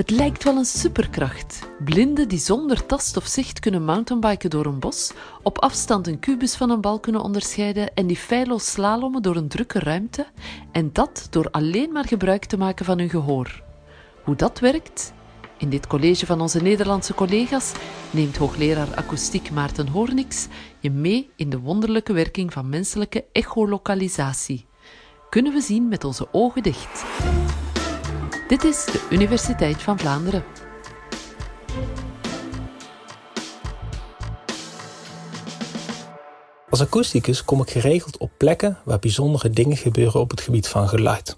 [0.00, 1.68] Het lijkt wel een superkracht.
[1.84, 5.12] Blinden die zonder tast of zicht kunnen mountainbiken door een bos,
[5.42, 9.48] op afstand een kubus van een bal kunnen onderscheiden en die feilloos slalommen door een
[9.48, 10.26] drukke ruimte,
[10.72, 13.62] en dat door alleen maar gebruik te maken van hun gehoor.
[14.24, 15.12] Hoe dat werkt?
[15.58, 17.72] In dit college van onze Nederlandse collega's
[18.10, 20.46] neemt hoogleraar akoestiek Maarten Hoorniks
[20.78, 24.66] je mee in de wonderlijke werking van menselijke echolokalisatie.
[25.30, 27.04] Kunnen we zien met onze ogen dicht.
[28.50, 30.44] Dit is de Universiteit van Vlaanderen.
[36.70, 40.88] Als akoesticus kom ik geregeld op plekken waar bijzondere dingen gebeuren op het gebied van
[40.88, 41.36] geluid.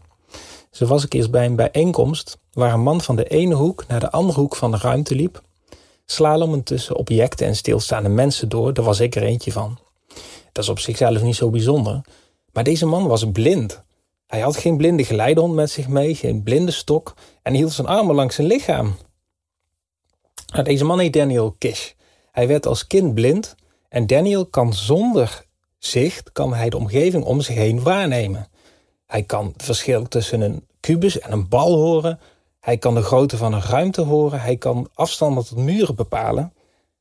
[0.70, 4.00] Zo was ik eerst bij een bijeenkomst waar een man van de ene hoek naar
[4.00, 5.42] de andere hoek van de ruimte liep,
[6.06, 8.74] slalomend tussen objecten en stilstaande mensen door.
[8.74, 9.78] Daar was ik er eentje van.
[10.52, 12.00] Dat is op zichzelf niet zo bijzonder,
[12.52, 13.82] maar deze man was blind.
[14.33, 18.14] Hij had geen blinde geleidehond met zich mee, geen blinde stok en hield zijn armen
[18.14, 18.97] langs zijn lichaam.
[20.47, 21.91] Nou, deze man heet Daniel Kish.
[22.30, 23.55] Hij werd als kind blind
[23.88, 25.44] en Daniel kan zonder
[25.78, 28.48] zicht kan hij de omgeving om zich heen waarnemen.
[29.06, 32.20] Hij kan het verschil tussen een kubus en een bal horen.
[32.60, 34.41] Hij kan de grootte van een ruimte horen.
[34.41, 36.53] Hij kan afstanden tot muren bepalen.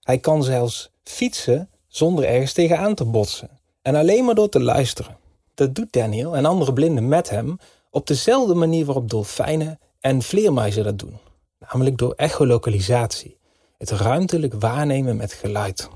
[0.02, 3.50] Hij kan zelfs fietsen zonder ergens tegenaan te botsen.
[3.82, 5.20] En alleen maar door te luisteren.
[5.62, 7.58] Dat doet Daniel en andere blinden met hem
[7.90, 11.18] op dezelfde manier waarop dolfijnen en vleermuizen dat doen.
[11.60, 13.38] Namelijk door echolokalisatie.
[13.78, 15.90] Het ruimtelijk waarnemen met geluid.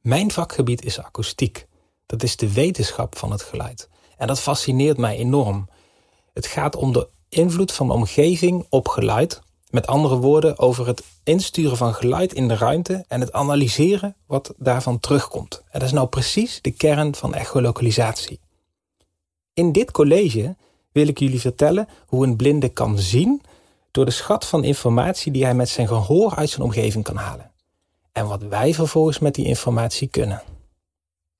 [0.00, 1.66] Mijn vakgebied is akoestiek.
[2.06, 3.88] Dat is de wetenschap van het geluid.
[4.16, 5.68] En dat fascineert mij enorm.
[6.32, 9.40] Het gaat om de invloed van de omgeving op geluid.
[9.74, 14.54] Met andere woorden, over het insturen van geluid in de ruimte en het analyseren wat
[14.56, 15.62] daarvan terugkomt.
[15.70, 18.40] En dat is nou precies de kern van echolokalisatie.
[19.54, 20.56] In dit college
[20.92, 23.42] wil ik jullie vertellen hoe een blinde kan zien
[23.90, 27.50] door de schat van informatie die hij met zijn gehoor uit zijn omgeving kan halen.
[28.12, 30.42] En wat wij vervolgens met die informatie kunnen.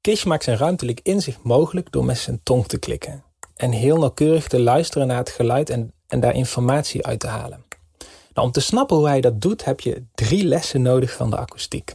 [0.00, 3.24] Kish maakt zijn ruimtelijk inzicht mogelijk door met zijn tong te klikken
[3.56, 7.64] en heel nauwkeurig te luisteren naar het geluid en, en daar informatie uit te halen.
[8.34, 11.36] Nou, om te snappen hoe hij dat doet, heb je drie lessen nodig van de
[11.36, 11.94] akoestiek.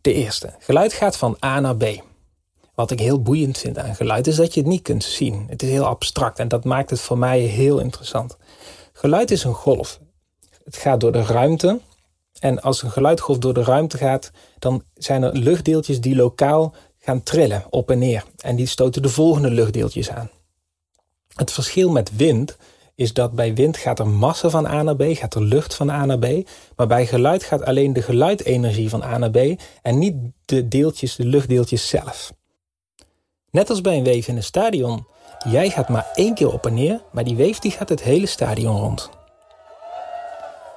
[0.00, 1.84] De eerste, geluid gaat van A naar B.
[2.74, 5.46] Wat ik heel boeiend vind aan geluid is dat je het niet kunt zien.
[5.48, 8.36] Het is heel abstract en dat maakt het voor mij heel interessant.
[8.92, 10.00] Geluid is een golf.
[10.64, 11.80] Het gaat door de ruimte.
[12.38, 17.22] En als een geluidgolf door de ruimte gaat, dan zijn er luchtdeeltjes die lokaal gaan
[17.22, 18.24] trillen op en neer.
[18.38, 20.30] En die stoten de volgende luchtdeeltjes aan.
[21.34, 22.56] Het verschil met wind
[22.94, 25.90] is dat bij wind gaat er massa van A naar B, gaat er lucht van
[25.90, 26.48] A naar B.
[26.76, 29.38] Maar bij geluid gaat alleen de geluidenergie van A naar B
[29.82, 32.32] en niet de deeltjes, de luchtdeeltjes zelf.
[33.50, 35.06] Net als bij een weef in een stadion.
[35.48, 38.26] Jij gaat maar één keer op en neer, maar die weef die gaat het hele
[38.26, 39.10] stadion rond.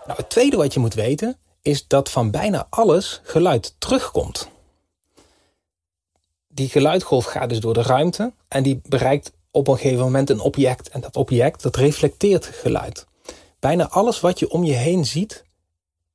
[0.05, 4.49] Nou, het tweede wat je moet weten is dat van bijna alles geluid terugkomt.
[6.47, 10.39] Die geluidgolf gaat dus door de ruimte en die bereikt op een gegeven moment een
[10.39, 10.89] object.
[10.89, 13.05] En dat object dat reflecteert geluid.
[13.59, 15.43] Bijna alles wat je om je heen ziet,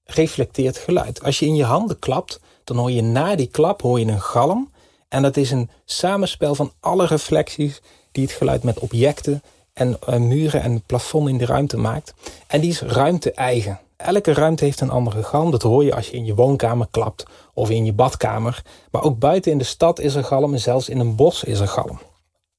[0.04, 1.22] reflecteert geluid.
[1.22, 4.20] Als je in je handen klapt, dan hoor je na die klap hoor je een
[4.20, 4.70] galm.
[5.08, 7.80] En dat is een samenspel van alle reflecties
[8.12, 12.14] die het geluid met objecten en uh, muren en plafond in de ruimte maakt.
[12.46, 13.80] En die is ruimte-eigen.
[13.96, 15.50] Elke ruimte heeft een andere galm.
[15.50, 18.62] Dat hoor je als je in je woonkamer klapt of in je badkamer.
[18.90, 21.60] Maar ook buiten in de stad is er galm en zelfs in een bos is
[21.60, 21.98] er galm.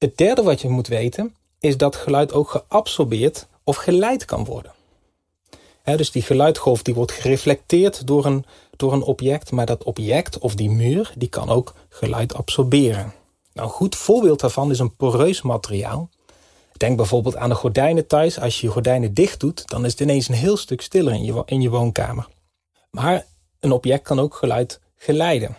[0.04, 4.72] Het derde wat je moet weten is dat geluid ook geabsorbeerd of geleid kan worden.
[5.84, 8.44] dus die geluidgolf die wordt gereflecteerd door een,
[8.76, 13.12] door een object, maar dat object of die muur die kan ook geluid absorberen.
[13.52, 16.08] Nou, een goed voorbeeld daarvan is een poreus materiaal.
[16.76, 18.40] Denk bijvoorbeeld aan de gordijnen thuis.
[18.40, 21.24] Als je je gordijnen dicht doet, dan is het ineens een heel stuk stiller in
[21.24, 22.28] je, in je woonkamer.
[22.90, 23.26] Maar
[23.60, 25.56] een object kan ook geluid geleiden.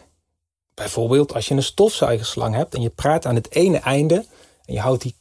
[0.76, 4.26] Bijvoorbeeld als je een stofzuigerslang hebt en je praat aan het ene einde
[4.66, 5.16] en je houdt die,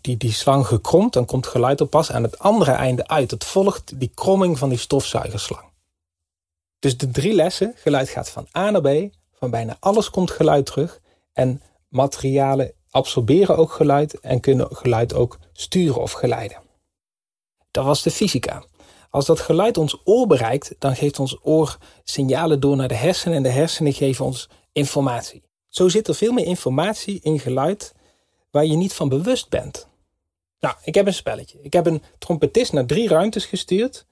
[0.00, 3.30] die, die slang gekromd, dan komt geluid op pas aan het andere einde uit.
[3.30, 5.66] Het volgt die kromming van die stofzuigerslang.
[6.78, 10.66] Dus de drie lessen, geluid gaat van A naar B, van bijna alles komt geluid
[10.66, 11.00] terug
[11.32, 16.58] en materialen absorberen ook geluid en kunnen geluid ook sturen of geleiden.
[17.70, 18.64] Dat was de fysica.
[19.10, 23.36] Als dat geluid ons oor bereikt, dan geeft ons oor signalen door naar de hersenen
[23.36, 24.48] en de hersenen geven ons
[24.78, 25.42] informatie.
[25.68, 27.94] Zo zit er veel meer informatie in geluid
[28.50, 29.88] waar je niet van bewust bent.
[30.60, 31.58] Nou, ik heb een spelletje.
[31.62, 34.06] Ik heb een trompetist naar drie ruimtes gestuurd.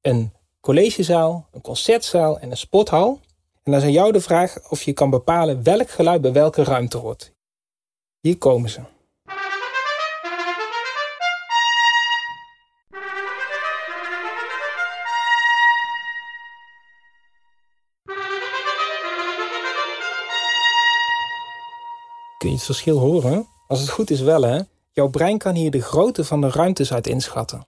[0.00, 3.20] Een collegezaal, een concertzaal en een sporthal.
[3.62, 6.64] En dan is aan jou de vraag of je kan bepalen welk geluid bij welke
[6.64, 7.32] ruimte hoort.
[8.20, 8.80] Hier komen ze.
[22.42, 23.46] Kun je het verschil horen?
[23.66, 24.60] Als het goed is wel hè.
[24.92, 27.66] Jouw brein kan hier de grootte van de ruimtes uit inschatten.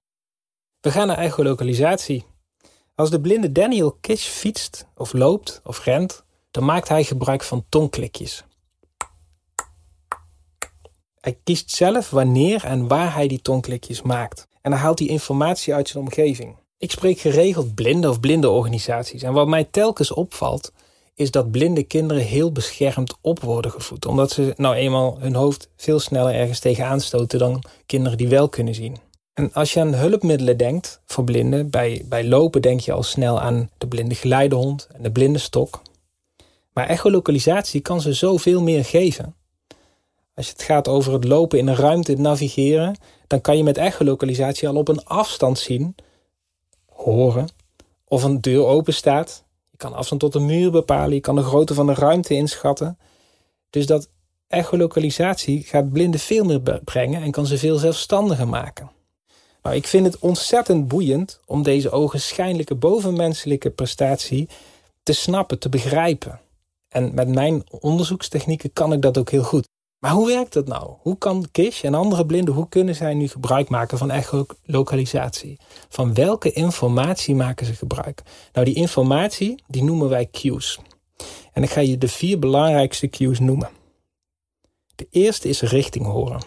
[0.81, 2.25] We gaan naar echolocalisatie.
[2.95, 7.65] Als de blinde Daniel Kish fietst, of loopt, of rent, dan maakt hij gebruik van
[7.69, 8.45] tongklikjes.
[11.21, 14.47] Hij kiest zelf wanneer en waar hij die tongklikjes maakt.
[14.61, 16.57] En dan haalt hij informatie uit zijn omgeving.
[16.79, 19.23] Ik spreek geregeld blinde of blinde organisaties.
[19.23, 20.73] En wat mij telkens opvalt,
[21.15, 24.07] is dat blinde kinderen heel beschermd op worden gevoed.
[24.07, 28.49] Omdat ze nou eenmaal hun hoofd veel sneller ergens tegenaan stoten dan kinderen die wel
[28.49, 28.97] kunnen zien.
[29.35, 33.41] En als je aan hulpmiddelen denkt voor blinden, bij, bij lopen denk je al snel
[33.41, 35.83] aan de blinde geleidehond en de blinde stok.
[36.73, 39.35] Maar echolocalisatie kan ze zoveel meer geven.
[40.35, 43.79] Als het gaat over het lopen in een ruimte, het navigeren, dan kan je met
[43.79, 45.95] echolocalisatie al op een afstand zien,
[46.87, 47.49] horen,
[48.05, 49.44] of een deur open staat.
[49.85, 52.99] Kan afstand tot een muur bepalen, je kan de grootte van de ruimte inschatten.
[53.71, 54.09] Dus dat
[54.49, 58.91] echolocalisatie gaat blinden veel meer brengen en kan ze veel zelfstandiger maken.
[59.63, 64.49] Nou, ik vind het ontzettend boeiend om deze ogenschijnlijke bovenmenselijke prestatie
[65.03, 66.41] te snappen, te begrijpen.
[66.89, 69.69] En met mijn onderzoekstechnieken kan ik dat ook heel goed.
[70.05, 70.93] Maar hoe werkt dat nou?
[71.01, 75.59] Hoe kan Kish en andere blinden, hoe kunnen zij nu gebruik maken van echolocalisatie?
[75.89, 78.23] Van welke informatie maken ze gebruik?
[78.53, 80.79] Nou, die informatie, die noemen wij cues.
[81.53, 83.69] En ik ga je de vier belangrijkste cues noemen.
[84.95, 86.45] De eerste is richting horen.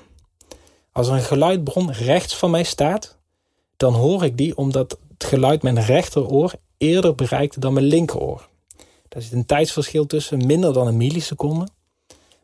[0.92, 3.18] Als er een geluidbron rechts van mij staat,
[3.78, 8.50] dan hoor ik die omdat het geluid mijn rechteroor eerder bereikt dan mijn linkeroor.
[9.08, 11.68] Daar zit een tijdsverschil tussen, minder dan een milliseconde.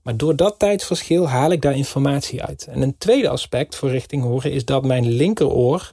[0.04, 2.68] Maar door dat tijdsverschil haal ik daar informatie uit.
[2.68, 5.92] En een tweede aspect voor richting horen is dat mijn linkeroor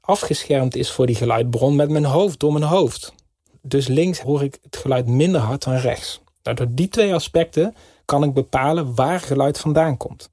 [0.00, 3.14] afgeschermd is voor die geluidbron met mijn hoofd, door mijn hoofd.
[3.62, 6.20] Dus links hoor ik het geluid minder hard dan rechts.
[6.42, 7.74] Nou, door die twee aspecten
[8.04, 10.30] kan ik bepalen waar geluid vandaan komt.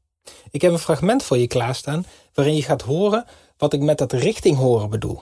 [0.52, 3.26] Ik heb een fragment voor je klaarstaan waarin je gaat horen
[3.58, 5.22] wat ik met dat richting horen bedoel.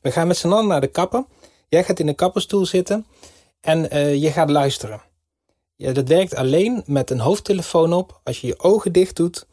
[0.00, 1.24] We gaan met z'n allen naar de kapper.
[1.68, 3.06] Jij gaat in de kapperstoel zitten
[3.60, 5.00] en uh, je gaat luisteren.
[5.80, 9.46] Ja, dat werkt alleen met een hoofdtelefoon op als je je ogen dicht doet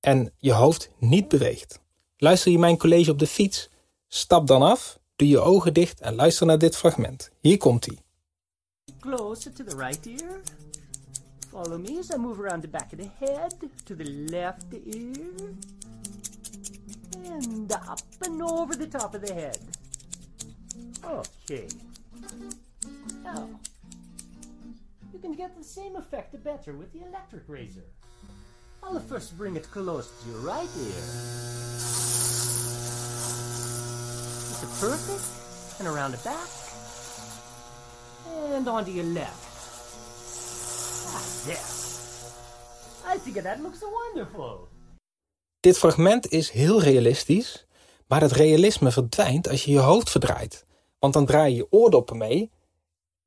[0.00, 1.80] en je hoofd niet beweegt.
[2.16, 3.70] Luister je mijn college op de fiets?
[4.08, 7.30] Stap dan af, doe je ogen dicht en luister naar dit fragment.
[7.40, 7.98] Hier komt hij.
[9.00, 10.40] Closer to the right ear.
[11.48, 13.54] Follow me as I move around the back of the head
[13.84, 15.50] to the left ear.
[17.30, 19.58] And up and over the top of the head.
[21.02, 21.66] Okay.
[23.22, 23.48] Now,
[25.24, 27.86] can get the same effect better with the electric razor.
[28.82, 31.02] I'll first bring it close to your right ear.
[34.52, 35.24] Is it perfect?
[35.78, 36.50] And around the back.
[38.54, 39.44] And onto your left.
[41.48, 41.64] Yes.
[43.14, 44.68] I think that looks wonderful.
[45.60, 47.66] Dit fragment is heel realistisch,
[48.06, 50.64] maar het realisme verdwijnt als je je hoofd verdraait.
[50.98, 52.50] Want dan draai je je oordoppen mee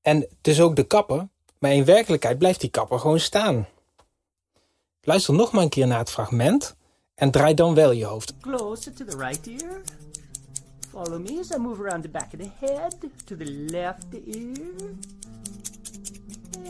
[0.01, 1.27] en dus ook de kapper,
[1.59, 3.67] maar in werkelijkheid blijft die kapper gewoon staan.
[5.01, 6.75] Luister nog maar een keer naar het fragment
[7.15, 8.33] en draai dan wel je hoofd.
[8.41, 9.81] Closer to the right ear.
[10.89, 12.95] Follow me as I move around the back of the head
[13.25, 14.91] to the left ear.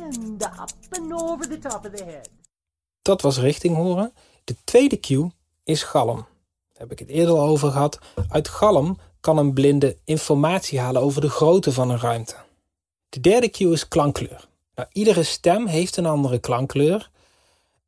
[0.04, 2.30] And up and over the top of the head.
[3.02, 4.14] Dat was richting horen.
[4.44, 5.32] De tweede cue
[5.64, 6.16] is galm.
[6.16, 8.00] Daar heb ik het eerder al over gehad.
[8.30, 12.36] Uit galm kan een blinde informatie halen over de grootte van een ruimte.
[13.10, 14.48] De derde cue is klankkleur.
[14.78, 17.10] Nou, iedere stem heeft een andere klankkleur.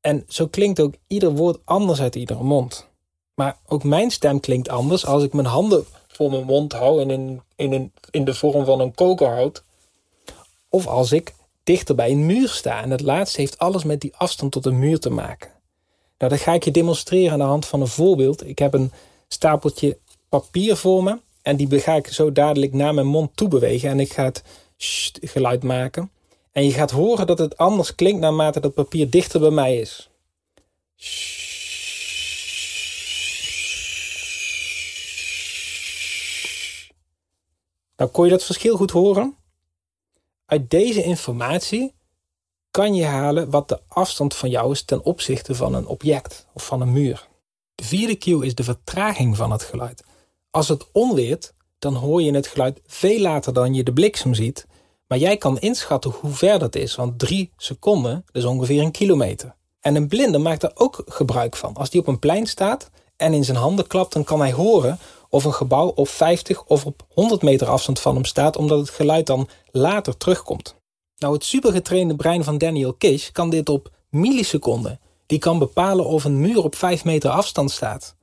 [0.01, 2.87] En zo klinkt ook ieder woord anders uit iedere mond.
[3.35, 7.09] Maar ook mijn stem klinkt anders als ik mijn handen voor mijn mond hou en
[7.09, 9.63] in, in, in, in de vorm van een koker houd.
[10.69, 12.81] Of als ik dichter bij een muur sta.
[12.81, 15.51] En het laatste heeft alles met die afstand tot een muur te maken.
[16.17, 18.47] Nou, dat ga ik je demonstreren aan de hand van een voorbeeld.
[18.47, 18.91] Ik heb een
[19.27, 19.97] stapeltje
[20.29, 21.19] papier voor me.
[21.41, 23.89] En die ga ik zo dadelijk naar mijn mond toe bewegen.
[23.89, 24.43] En ik ga het
[25.21, 26.11] geluid maken.
[26.59, 30.09] En je gaat horen dat het anders klinkt naarmate dat papier dichter bij mij is.
[37.95, 39.35] Nou, kon je dat verschil goed horen?
[40.45, 41.93] Uit deze informatie
[42.71, 46.65] kan je halen wat de afstand van jou is ten opzichte van een object of
[46.65, 47.27] van een muur.
[47.75, 50.03] De vierde cue is de vertraging van het geluid.
[50.49, 54.67] Als het onweert, dan hoor je het geluid veel later dan je de bliksem ziet,
[55.09, 59.55] maar jij kan inschatten hoe ver dat is, want drie seconden is ongeveer een kilometer.
[59.79, 61.73] En een blinde maakt er ook gebruik van.
[61.73, 64.99] Als die op een plein staat en in zijn handen klapt, dan kan hij horen
[65.29, 68.89] of een gebouw op 50 of op 100 meter afstand van hem staat, omdat het
[68.89, 70.75] geluid dan later terugkomt.
[71.17, 74.99] Nou, het supergetrainde brein van Daniel Kish kan dit op milliseconden.
[75.25, 78.15] Die kan bepalen of een muur op 5 meter afstand staat.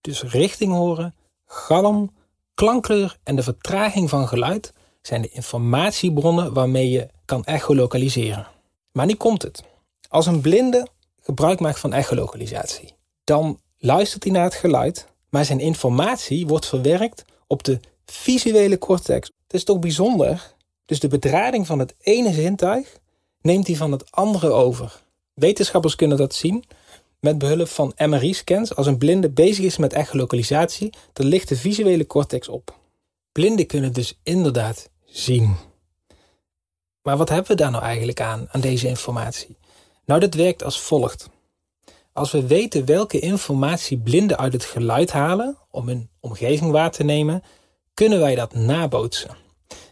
[0.00, 1.14] Dus richting horen,
[1.46, 2.10] galm,
[2.54, 8.46] klankkleur en de vertraging van geluid zijn de informatiebronnen waarmee je kan echolokaliseren.
[8.92, 9.62] Maar nu komt het.
[10.08, 10.86] Als een blinde
[11.20, 17.24] gebruik maakt van echolokalisatie, dan luistert hij naar het geluid, maar zijn informatie wordt verwerkt
[17.46, 19.30] op de visuele cortex.
[19.42, 20.54] Het is toch bijzonder?
[20.84, 22.98] Dus de bedrading van het ene zintuig
[23.40, 25.02] neemt hij van het andere over.
[25.34, 26.64] Wetenschappers kunnen dat zien
[27.20, 28.76] met behulp van MRI-scans.
[28.76, 32.78] Als een blinde bezig is met echolokalisatie, dan ligt de visuele cortex op.
[33.32, 35.56] Blinden kunnen dus inderdaad zien.
[37.02, 39.56] Maar wat hebben we daar nou eigenlijk aan, aan deze informatie?
[40.04, 41.28] Nou, dat werkt als volgt.
[42.12, 47.04] Als we weten welke informatie blinden uit het geluid halen om hun omgeving waar te
[47.04, 47.42] nemen,
[47.94, 49.36] kunnen wij dat nabootsen.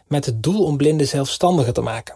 [0.07, 2.15] Met het doel om blinden zelfstandiger te maken.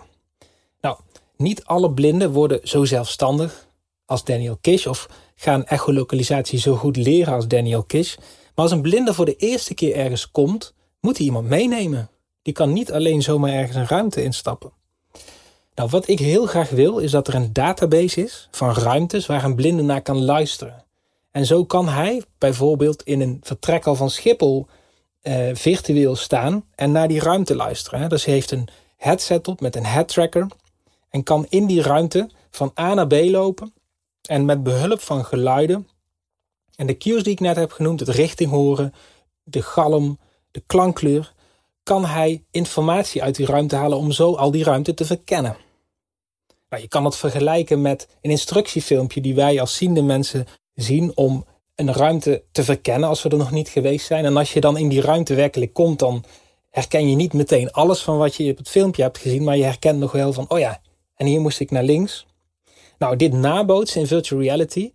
[0.82, 0.98] Nou,
[1.38, 3.68] niet alle blinden worden zo zelfstandig
[4.06, 8.16] als Daniel Kish of gaan echolokalisatie zo goed leren als Daniel Kish.
[8.16, 10.74] Maar als een blinde voor de eerste keer ergens komt,
[11.04, 12.10] moet hij iemand meenemen.
[12.42, 14.72] Die kan niet alleen zomaar ergens een ruimte instappen.
[15.76, 19.44] Nou, wat ik heel graag wil, is dat er een database is van ruimtes waar
[19.44, 20.84] een blinde naar kan luisteren.
[21.32, 24.68] En zo kan hij bijvoorbeeld in een vertrekhal van Schiphol
[25.22, 28.02] eh, virtueel staan en naar die ruimte luisteren.
[28.02, 28.08] Hè.
[28.08, 28.68] Dus hij heeft een
[28.98, 30.48] headset op met een head tracker
[31.10, 33.74] en kan in die ruimte van A naar B lopen
[34.22, 35.88] en met behulp van geluiden
[36.76, 38.94] en de cues die ik net heb genoemd, het richting horen,
[39.44, 40.20] de galm,
[40.54, 41.34] de klankkleur,
[41.84, 45.58] kan hij informatie uit die ruimte halen om zo al die ruimte te verkennen.
[46.70, 51.46] Nou, je kan het vergelijken met een instructiefilmpje die wij als ziende mensen zien om
[51.76, 54.26] een ruimte te verkennen als we er nog niet geweest zijn.
[54.26, 56.24] En als je dan in die ruimte werkelijk komt, dan
[56.70, 59.64] herken je niet meteen alles van wat je op het filmpje hebt gezien, maar je
[59.64, 60.82] herkent nog wel van, oh ja,
[61.16, 62.26] en hier moest ik naar links.
[62.98, 64.94] Nou, dit nabootsen in virtual reality,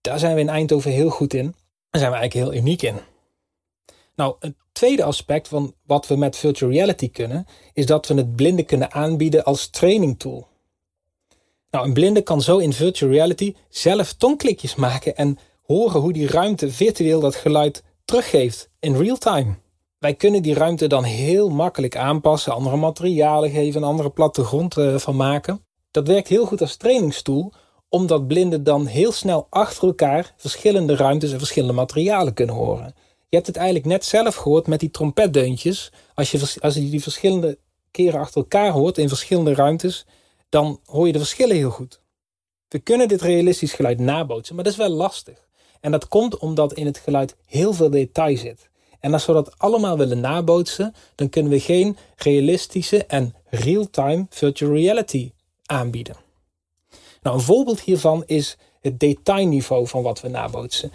[0.00, 1.54] daar zijn we in Eindhoven heel goed in.
[1.90, 2.96] Daar zijn we eigenlijk heel uniek in.
[4.14, 8.36] Nou, het tweede aspect van wat we met virtual reality kunnen, is dat we het
[8.36, 10.48] blinden kunnen aanbieden als training tool.
[11.70, 16.28] Nou, een blinde kan zo in virtual reality zelf tongklikjes maken en horen hoe die
[16.28, 19.54] ruimte virtueel dat geluid teruggeeft in real time.
[19.98, 24.96] Wij kunnen die ruimte dan heel makkelijk aanpassen, andere materialen geven, een andere plattegrond uh,
[24.96, 25.64] van maken.
[25.90, 27.52] Dat werkt heel goed als trainingstool,
[27.88, 32.94] omdat blinden dan heel snel achter elkaar verschillende ruimtes en verschillende materialen kunnen horen.
[33.30, 35.92] Je hebt het eigenlijk net zelf gehoord met die trompetdeuntjes.
[36.14, 37.58] Als je, als je die verschillende
[37.90, 40.06] keren achter elkaar hoort in verschillende ruimtes,
[40.48, 42.00] dan hoor je de verschillen heel goed.
[42.68, 45.48] We kunnen dit realistisch geluid nabootsen, maar dat is wel lastig.
[45.80, 48.68] En dat komt omdat in het geluid heel veel detail zit.
[49.00, 54.72] En als we dat allemaal willen nabootsen, dan kunnen we geen realistische en real-time virtual
[54.72, 55.32] reality
[55.66, 56.16] aanbieden.
[57.22, 60.92] Nou, een voorbeeld hiervan is het detailniveau van wat we nabootsen.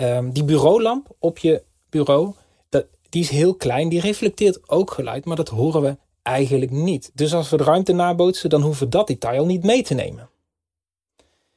[0.00, 1.62] Um, die bureaulamp op je
[1.94, 2.34] bureau,
[2.68, 7.10] dat, die is heel klein, die reflecteert ook geluid, maar dat horen we eigenlijk niet.
[7.14, 10.28] Dus als we de ruimte nabootsen, dan hoeven we dat detail niet mee te nemen.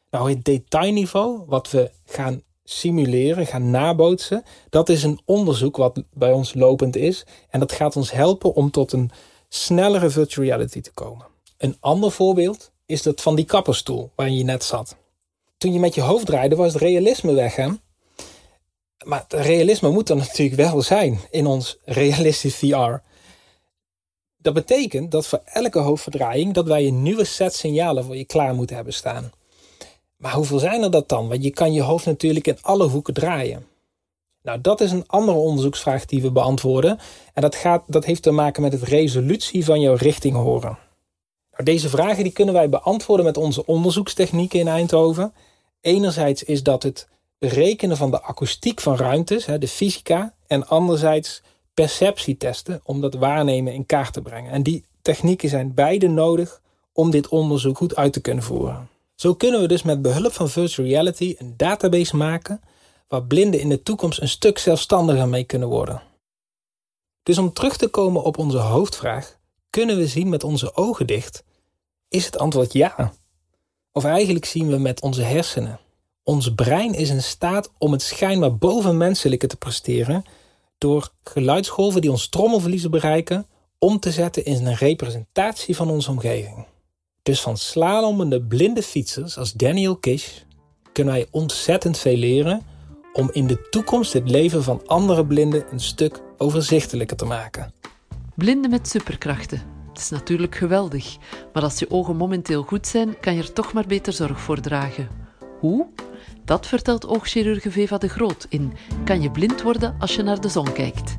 [0.09, 6.31] Nou, het detailniveau wat we gaan simuleren, gaan nabootsen, dat is een onderzoek wat bij
[6.31, 7.25] ons lopend is.
[7.49, 9.11] En dat gaat ons helpen om tot een
[9.49, 11.25] snellere virtual reality te komen.
[11.57, 14.95] Een ander voorbeeld is dat van die kapperstoel waarin je net zat.
[15.57, 17.69] Toen je met je hoofd draaide, was het realisme weg, hè?
[19.07, 22.95] Maar realisme moet er natuurlijk wel zijn in ons realistisch VR.
[24.37, 28.55] Dat betekent dat voor elke hoofdverdraaiing dat wij een nieuwe set signalen voor je klaar
[28.55, 29.31] moeten hebben staan.
[30.17, 31.27] Maar hoeveel zijn er dat dan?
[31.27, 33.65] Want je kan je hoofd natuurlijk in alle hoeken draaien.
[34.41, 36.99] Nou, dat is een andere onderzoeksvraag die we beantwoorden.
[37.33, 40.77] En dat, gaat, dat heeft te maken met het resolutie van jouw richting horen.
[41.51, 45.33] Nou, deze vragen die kunnen wij beantwoorden met onze onderzoekstechnieken in Eindhoven.
[45.81, 47.07] Enerzijds is dat het
[47.37, 50.35] berekenen van de akoestiek van ruimtes, de fysica.
[50.47, 51.41] En anderzijds
[51.73, 54.51] perceptietesten om dat waarnemen in kaart te brengen.
[54.51, 56.61] En die technieken zijn beide nodig
[56.93, 58.89] om dit onderzoek goed uit te kunnen voeren.
[59.15, 62.61] Zo kunnen we dus met behulp van virtual reality een database maken
[63.07, 66.01] waar blinden in de toekomst een stuk zelfstandiger mee kunnen worden.
[67.23, 69.37] Dus om terug te komen op onze hoofdvraag,
[69.69, 71.43] kunnen we zien met onze ogen dicht?
[72.07, 73.13] Is het antwoord ja?
[73.91, 75.79] Of eigenlijk zien we met onze hersenen.
[76.27, 80.23] Ons brein is in staat om het schijnbaar bovenmenselijke te presteren
[80.77, 83.45] door geluidsgolven die ons trommelverliezen bereiken
[83.79, 86.65] om te zetten in een representatie van onze omgeving.
[87.23, 90.27] Dus van slalommende blinde fietsers als Daniel Kish
[90.91, 92.61] kunnen wij ontzettend veel leren
[93.13, 97.73] om in de toekomst het leven van andere blinden een stuk overzichtelijker te maken.
[98.35, 99.61] Blinden met superkrachten.
[99.89, 101.17] Het is natuurlijk geweldig,
[101.53, 104.59] maar als je ogen momenteel goed zijn, kan je er toch maar beter zorg voor
[104.59, 105.07] dragen.
[105.59, 105.87] Hoe?
[106.47, 108.73] Dat vertelt oogchirurg Veva de Groot in
[109.03, 111.17] Kan je blind worden als je naar de zon kijkt?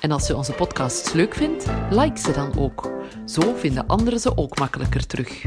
[0.00, 2.90] En als je onze podcasts leuk vindt, like ze dan ook.
[3.24, 5.44] Zo vinden anderen ze ook makkelijker terug.